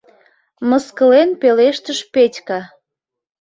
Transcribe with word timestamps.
—мыскылен 0.69 1.29
пелештыш 1.41 1.99
Петька. 2.13 2.59